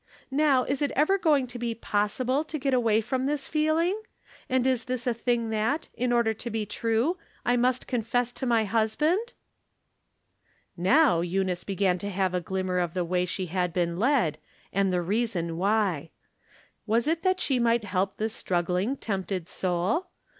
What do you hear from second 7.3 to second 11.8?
I must confess to my husband?" Now, Eunice